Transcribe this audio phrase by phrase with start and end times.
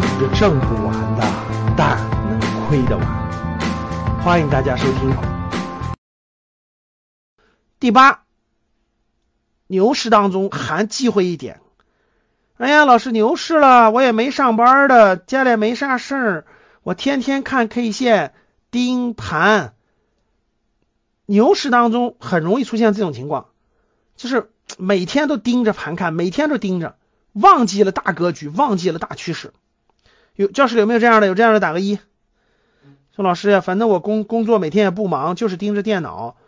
[0.00, 1.22] 钱挣不完的，
[1.76, 1.98] 但
[2.28, 4.20] 能亏得完。
[4.22, 5.14] 欢迎大家收听。
[7.78, 8.24] 第八，
[9.66, 11.60] 牛市当中还忌讳一点。
[12.58, 16.46] 哎呀，老师，牛市了，我也没上班的，家里没啥事儿，
[16.82, 18.34] 我天天看 K 线
[18.70, 19.74] 盯盘。
[21.24, 23.46] 牛市当中很容易出现这种情况，
[24.16, 26.96] 就是每天都盯着盘看，每天都盯着，
[27.32, 29.54] 忘记了大格局，忘记了大趋势。
[30.40, 31.26] 有教室有没有这样的？
[31.26, 31.98] 有这样的打个一。
[33.14, 36.38] 说老师呀，反正我工工作每天也不忙，就是盯着电脑。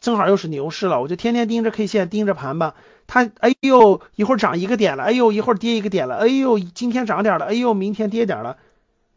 [0.00, 2.74] 正好又是牛市了，我就天天盯着 K 线，盯着盘吧。
[3.06, 8.58] 它，哎呦，一会儿涨一个点了，哎呦，一会儿跌一个点了，哎呦，今天涨点了，哎呦，明天跌点了。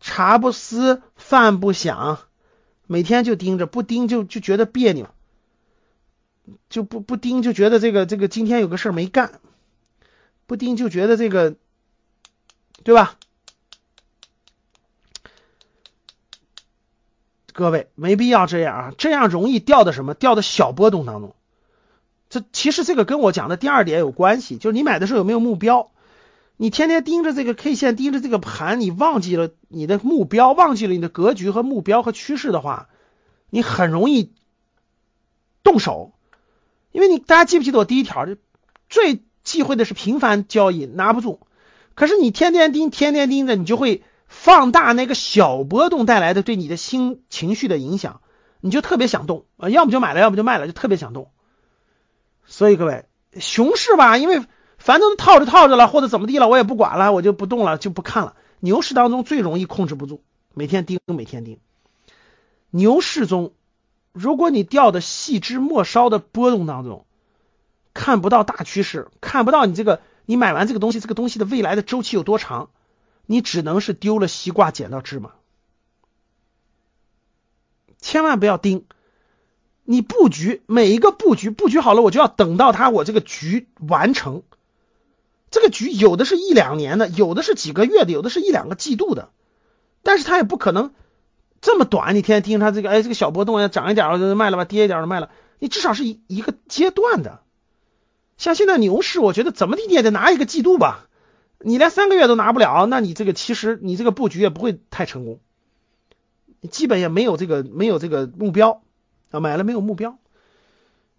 [0.00, 2.18] 茶不思，饭不想，
[2.86, 5.08] 每天就盯着，不盯就就觉得别扭，
[6.68, 9.40] 就不不盯就觉得这个这个今天有个事儿没干，
[10.46, 11.54] 不盯就觉得这个，
[12.82, 13.16] 对吧？
[17.54, 20.14] 各位没必要这样啊，这样容易掉的什么？
[20.14, 21.36] 掉的小波动当中。
[22.28, 25.92] 这其实这个跟我讲的第二点有关系，就是你买的时候有没有目标？
[26.56, 32.88] 你天天盯着这个 K 线，盯着这个盘，你忘记了你的目标，忘记了你的格局和目标和趋势的话，
[33.50, 34.32] 你很容易
[35.62, 36.12] 动手。
[36.90, 38.26] 因为你大家记不记得我第一条，
[38.88, 41.38] 最忌讳的是频繁交易拿不住。
[41.94, 44.02] 可是你天天盯，天天盯着，你就会。
[44.26, 48.20] 放大那个小波动带来的对你的心情绪的影响，
[48.60, 51.30] 你就特别想动啊，要么就买了，要么就卖了，就特别想动。
[52.46, 53.06] 所以各位，
[53.38, 54.42] 熊市吧，因为
[54.78, 58.34] 反正套着套着了，或者怎么地了，我也不管了，我就不动了，就不看了。
[58.60, 61.58] 牛市当中最容易控制不住，每天盯，每天盯。
[62.70, 63.52] 牛市中，
[64.12, 67.06] 如果你掉的细枝末梢的波动当中，
[67.92, 72.70] 看不到大趋势，看不到你这个你买完这个东西，这个东西的未来的周期有多长。
[73.26, 75.32] 你只能是丢了西瓜捡到芝麻，
[78.00, 78.84] 千万不要盯。
[79.84, 84.42] 你布局每一个布局布局好了，我就要等到它我这个局完成。
[85.50, 89.30] 这个局有的是一两年的，有的是几个月的，有的是一两个季度的，
[90.02, 90.92] 但是它也不可能
[91.60, 92.14] 这么短。
[92.14, 95.30] 你天天盯它这个，哎，这个小波动要涨一点了就卖了吧，跌一点就卖了。
[95.58, 97.40] 你至少是一一个阶段的。
[98.36, 101.08] 像现在牛市，我觉得怎么地你也得拿一个季度吧。
[101.64, 105.40] 你连三个月都拿不了，那你这个其实你这个布局也不会太成功，
[106.70, 108.82] 基本也没有这个没有这个目标
[109.30, 110.18] 啊，买了没有目标，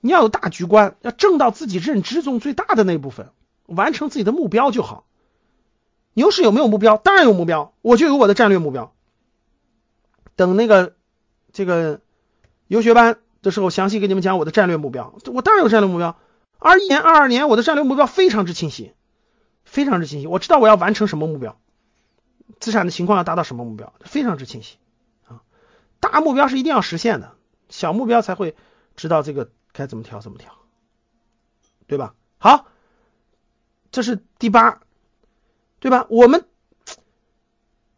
[0.00, 3.28] 你要有大局观，要挣到自己认知中最大的那部分，
[3.66, 5.04] 完成自己的目标就好。
[6.14, 6.96] 牛市有没有目标？
[6.96, 8.94] 当然有目标，我就有我的战略目标。
[10.36, 10.94] 等那个
[11.52, 12.00] 这个
[12.66, 15.14] 游学班的时候，详细给你们讲我的战略目标。
[15.26, 16.16] 我当然有战略目标，
[16.58, 18.92] 二一年、二二年我的战略目标非常之清晰。
[19.70, 21.56] 非常之清晰，我知道我要完成什么目标，
[22.58, 24.78] 资产的情况要达到什么目标，非常之清晰
[25.28, 25.42] 啊。
[26.00, 27.34] 大目标是一定要实现的，
[27.68, 28.56] 小目标才会
[28.96, 30.50] 知道这个该怎么调怎么调，
[31.86, 32.16] 对吧？
[32.38, 32.66] 好，
[33.92, 34.80] 这是第八，
[35.78, 36.06] 对吧？
[36.10, 36.46] 我们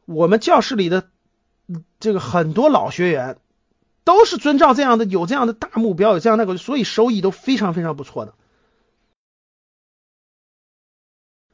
[0.04, 1.08] 我们教室里的
[2.00, 3.38] 这个很多老学员
[4.04, 8.34] 都是遵照这样的，有这样的大目标，有这样那个，所以收益都非常非常不错的。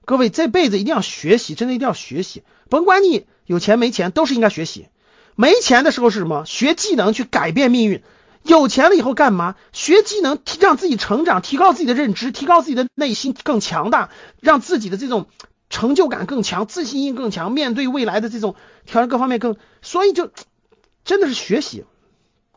[0.08, 2.42] 各位这辈子一定要学习，真的一定要学习。
[2.70, 4.88] 甭管你有钱没钱，都是应该学习。
[5.36, 6.46] 没钱的时候是什么？
[6.46, 8.02] 学技能去改变命运。
[8.42, 9.54] 有钱了以后干嘛？
[9.74, 14.08] 学技能，提让自己成长，提高自己的认知，提高自己的内心更强大，
[14.40, 15.26] 让自己的这种
[15.68, 18.54] 成就感更强，自信心更强，面对未来的这种
[18.86, 19.58] 挑战各方面更。
[19.82, 20.30] 所以就
[21.04, 21.84] 真的是学习，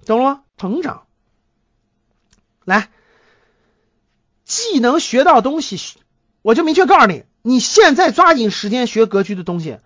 [0.05, 0.43] 懂了吗？
[0.55, 1.03] 成长。
[2.63, 2.89] 来，
[4.45, 5.77] 技能学到东西，
[6.41, 7.23] 我就明确告诉你。
[7.43, 9.77] 你现在抓紧时间学格局的东西，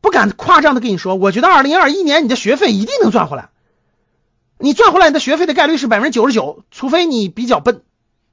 [0.00, 3.48] 不敢夸张的跟你说，我觉得二零二一年你的学费一定能赚回来。
[4.58, 7.82] 你赚回来你的学费的概率是百分之九十九，除非你比较笨，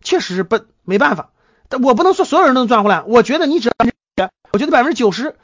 [0.02, 1.30] 确实是笨，没办法。
[1.70, 3.70] 但我不能说所有人都能赚回来，我觉得你只
[4.18, 5.36] 要，我觉得百分之九十，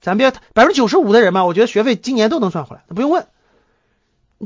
[0.00, 3.28] 咱别百分之九十五的人嘛，我觉得学费今年都能赚回来，不用问。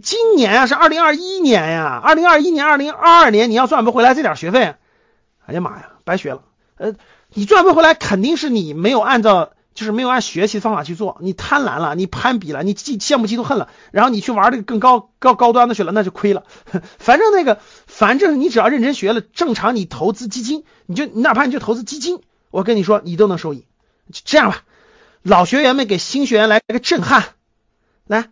[0.02, 4.74] 今年啊是二零二一年呀，二零二一年、二零二二年你要赚不回来这点学费，
[5.50, 6.42] 哎呀妈呀，白学了。
[6.76, 6.94] 呃，
[7.34, 16.44] 你赚不回来，肯定是你没有按照，就是没有按学习方法去做，你贪婪了，你攀比了，你嫉羡慕嫉妒恨了，然后你去玩这个更高高高端的去了，那就亏了。
[17.00, 17.58] 反正那个，
[17.88, 22.20] 反正你只要认真学了，正常你投资基金，你就哪怕你就投资基金，
[22.52, 23.66] 我跟你说，你都能收益。
[24.12, 24.62] 这样吧，
[25.22, 27.24] 老学员们给新学员来个震撼，
[28.06, 28.28] 来，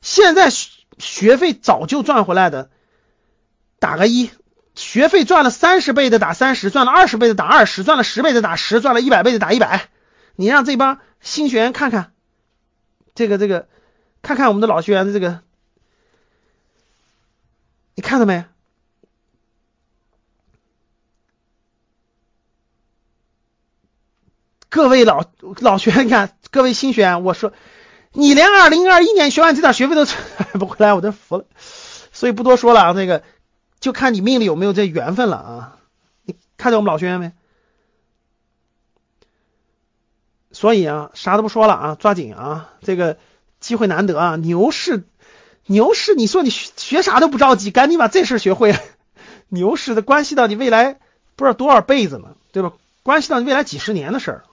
[0.00, 0.50] 现在
[0.98, 2.70] 学费早就赚回来的，
[3.78, 4.30] 打个一。
[4.74, 9.88] 学费赚了三十倍的打三十，赚了二十倍的打二十，赚了十倍的打十，赚了一百倍的打一百。
[10.34, 12.12] 你让这帮新学员看看，
[13.14, 13.68] 这个这个，
[14.22, 15.40] 看看我们的老学员的这个，
[17.94, 18.44] 你看到没？
[24.70, 25.22] 各位老
[25.60, 27.52] 老学员看，各位新学员，我说，
[28.12, 30.06] 你连二零二一年学完这点学费都
[30.58, 31.44] 不回来，我都服了。
[31.58, 33.22] 所以不多说了啊，那个
[33.82, 35.78] 就看你命里有没有这缘分了啊。
[36.24, 37.32] 你看见我们老学员没？
[40.52, 43.18] 所以啊，啥都不说了啊，抓紧啊，这个
[43.58, 45.02] 机会难得啊，牛市，
[45.66, 48.78] 牛市，你说你学学啥都不着急，赶紧把这事学会。
[49.48, 51.00] 牛市的关系到你未来
[51.36, 52.72] 不知道多少辈子呢，对吧？
[53.02, 54.44] 关系到你未来几十年的事儿。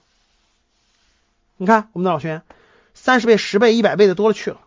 [1.56, 2.42] 你看我们的老学员，
[2.94, 4.60] 三十倍、十倍、一百倍的多了去了。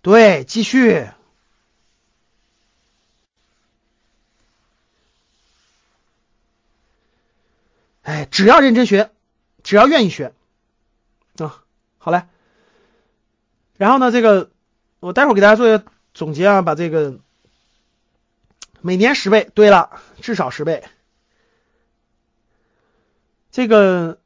[0.00, 1.08] 对，继续。
[8.06, 9.10] 哎，只要认真学，
[9.64, 10.32] 只要愿意学
[11.38, 11.64] 啊，
[11.98, 12.22] 好嘞。
[13.76, 14.52] 然后呢，这个
[15.00, 17.18] 我待会儿给大家做一个总结啊，把这个
[18.80, 20.84] 每年十倍，对了，至少十倍。
[23.50, 24.20] 这个。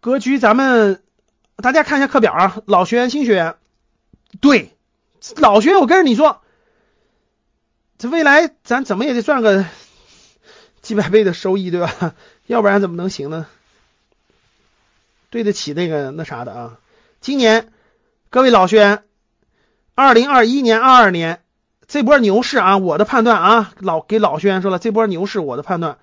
[0.00, 1.02] 格局，咱们
[1.56, 3.56] 大家看一下课表啊，老学员、新学员，
[4.40, 4.76] 对，
[5.36, 6.42] 老学员，我跟着你说，
[8.08, 9.64] 未来咱怎么也得赚个
[10.82, 12.14] 几百倍的收益，对吧？
[12.46, 13.46] 要不然怎么能行呢？
[15.30, 16.78] 对得起那个那啥的啊。
[17.20, 17.72] 今年
[18.30, 19.02] 各位老学员，
[19.94, 21.42] 二零二一年、二二年
[21.86, 25.98] 这波牛市啊，我的判断啊，老给老学员说了，这波牛市我的判断。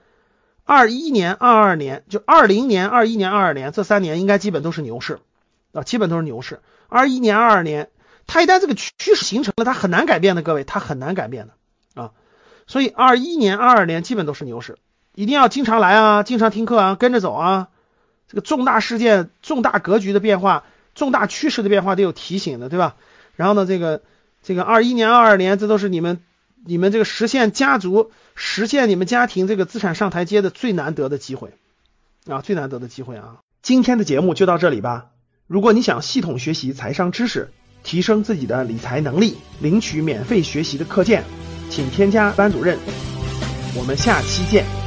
[0.63, 5.19] 二一年、二二年，就二零年、二一年、二二年这三年，应该基本都是牛市
[5.73, 6.61] 啊，基本都是牛市。
[6.87, 7.89] 二一年、二二年，
[8.27, 11.53] 它一旦这个趋势形成了，它很难改变的，各位，它很难改变的。
[12.67, 14.77] 所以二一年、二二年基本都是牛市，
[15.15, 17.69] 一定要经常来啊，经常听课啊，跟着走啊。
[18.27, 20.63] 这个重大事件、重大格局的变化、
[20.95, 22.95] 重大趋势的变化都有提醒的，对吧？
[23.35, 24.01] 然后呢，这个
[24.43, 26.21] 这个二一年、二二年，这都是你们。
[26.63, 31.55] 你们这个实现家族、实现你们家庭这个资产上台阶的最难得的机会
[32.27, 33.37] 啊，最难得的机会啊！
[33.63, 35.07] 今天的节目就到这里吧。
[35.47, 41.23] 如果你想系统学习财商知识，提升自己的理财能力，领取免费学习的课件，
[41.71, 42.77] 请添加班主任。
[43.73, 44.80] 我们下期见。